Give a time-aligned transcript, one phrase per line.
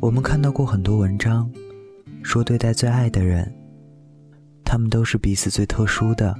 [0.00, 1.48] 我们看到过很多文章，
[2.22, 3.52] 说对待最爱的人，
[4.64, 6.34] 他们都是彼此最特殊的。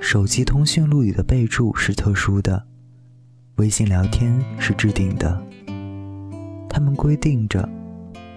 [0.00, 2.64] 手机通讯录里的备注是特殊的，
[3.56, 5.40] 微信聊天是置顶的。
[6.70, 7.68] 他们规定着，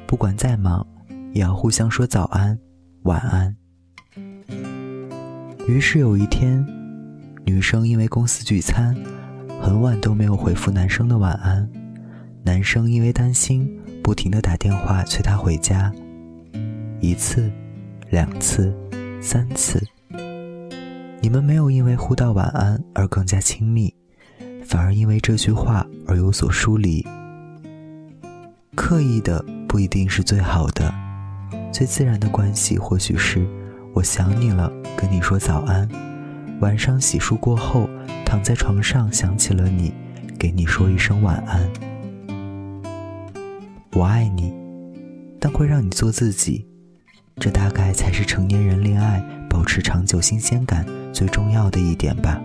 [0.05, 0.85] 不管再忙，
[1.31, 2.59] 也要互相说早安、
[3.03, 3.55] 晚安。
[5.69, 6.63] 于是有一天，
[7.45, 8.93] 女生因为公司聚餐，
[9.61, 11.67] 很晚都没有回复男生的晚安，
[12.43, 13.65] 男生因为担心。
[14.05, 15.91] 不停的打电话催他回家，
[17.01, 17.51] 一次，
[18.11, 18.71] 两次，
[19.19, 19.81] 三次。
[21.21, 23.91] 你们没有因为互道晚安而更加亲密，
[24.63, 27.03] 反而因为这句话而有所疏离。
[28.75, 30.93] 刻意的不一定是最好的，
[31.71, 33.43] 最自然的关系或许是
[33.95, 35.89] 我想你了，跟你说早安。
[36.59, 37.89] 晚上洗漱过后，
[38.23, 39.91] 躺在床上想起了你，
[40.37, 41.67] 给你说一声晚安。
[43.95, 44.53] 我爱你，
[45.39, 46.65] 但会让你做自己，
[47.37, 52.41] 这大概才是成年人恋爱保持长久新鲜感最重要的一点吧。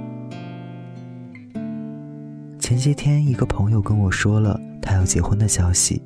[2.61, 6.01] 前些天，一个朋友跟我说了他要结婚的消息，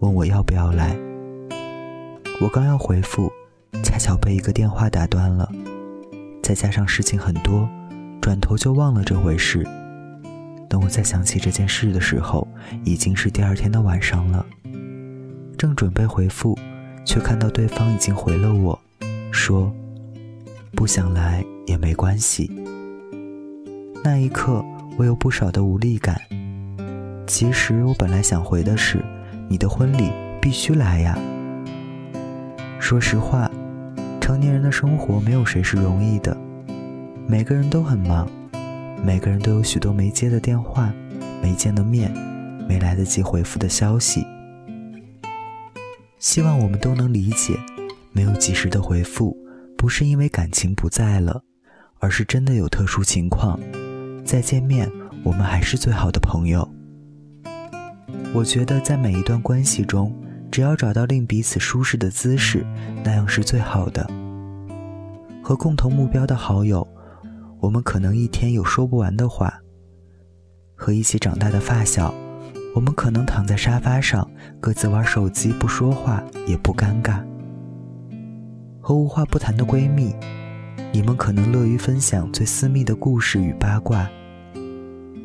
[0.00, 0.94] 问我要不要来。
[2.42, 3.32] 我刚要回复，
[3.82, 5.50] 恰巧被一个电话打断了，
[6.42, 7.66] 再加上事情很多，
[8.20, 9.66] 转头就忘了这回事。
[10.68, 12.46] 等我再想起这件事的时候，
[12.84, 14.44] 已经是第二天的晚上了。
[15.56, 16.56] 正准备回复，
[17.04, 18.78] 却看到对方已经回了我，
[19.32, 19.72] 说
[20.76, 22.50] ：“不想来也没关系。”
[24.04, 24.64] 那一刻，
[24.96, 26.20] 我有不少的无力感。
[27.26, 29.04] 其实我本来想回的是
[29.50, 31.18] ：“你的婚礼必须来呀。”
[32.78, 33.50] 说实话，
[34.20, 36.36] 成年人的生活没有谁是容易的，
[37.26, 38.28] 每个人都很忙，
[39.02, 40.92] 每个人都有许多没接的电话、
[41.42, 42.12] 没见的面、
[42.68, 44.26] 没来得及回复的消息。
[46.18, 47.54] 希望我们都能理解，
[48.12, 49.36] 没有及时的回复，
[49.76, 51.42] 不是因为感情不在了，
[52.00, 53.58] 而是真的有特殊情况。
[54.24, 54.90] 再见面，
[55.22, 56.68] 我们还是最好的朋友。
[58.34, 60.12] 我觉得在每一段关系中，
[60.50, 62.66] 只要找到令彼此舒适的姿势，
[63.04, 64.06] 那样是最好的。
[65.42, 66.86] 和共同目标的好友，
[67.60, 69.60] 我们可能一天有说不完的话。
[70.74, 72.14] 和一起长大的发小。
[72.74, 74.30] 我们可能躺在沙发上，
[74.60, 77.24] 各自玩手机，不说话也不尴尬。
[78.78, 80.14] 和无话不谈的闺蜜，
[80.92, 84.08] 你们可能乐于分享最私密的故事与八卦。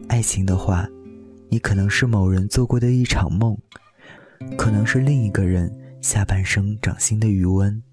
[0.07, 0.87] 爱情的话，
[1.49, 3.55] 你可能是某人做过的一场梦，
[4.57, 5.71] 可能是另一个人
[6.01, 7.83] 下半生掌心的余温，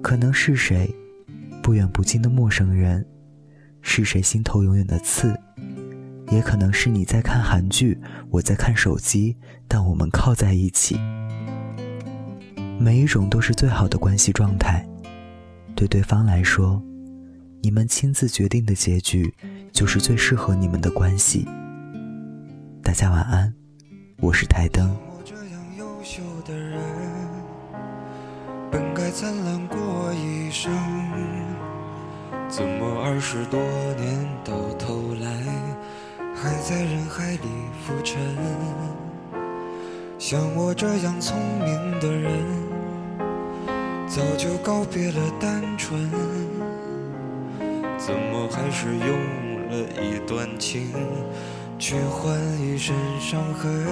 [0.00, 0.94] 可能是谁
[1.68, 3.04] 不远不近的陌生人，
[3.82, 5.38] 是谁心头永远的刺。
[6.30, 9.36] 也可能是你在看韩剧，我在看手机，
[9.68, 10.98] 但我们靠在一起。
[12.78, 14.82] 每一种都是最好的关系状态。
[15.76, 16.82] 对对方来说，
[17.60, 19.34] 你们亲自决定的结局，
[19.70, 21.46] 就是最适合你们的关系。
[22.82, 23.52] 大家晚安，
[24.20, 24.96] 我是台灯。
[32.48, 33.60] 怎么二十多
[33.96, 35.28] 年到头来？
[36.40, 37.48] 还在人海里
[37.84, 38.16] 浮沉，
[40.18, 42.30] 像我这样聪明的人，
[44.06, 46.08] 早就告别了单纯，
[47.98, 49.18] 怎么还是用
[49.68, 50.92] 了一段情，
[51.76, 53.84] 去换一身伤痕？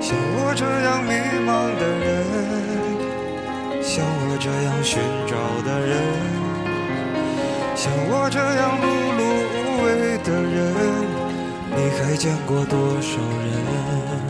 [0.00, 1.10] 像我这样迷
[1.44, 5.34] 茫的人，像我这样寻找
[5.66, 5.98] 的人，
[7.80, 8.84] 像我这样碌
[9.16, 9.20] 碌
[9.56, 9.56] 无。
[9.80, 10.52] 为的人，
[11.74, 14.29] 你还见过多少人？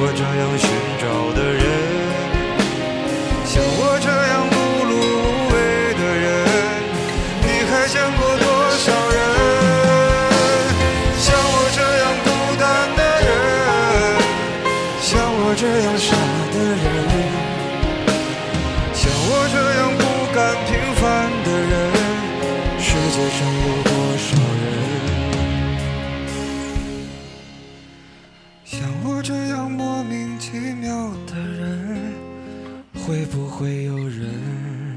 [0.00, 0.97] 我这样寻
[33.08, 34.87] 会不会有人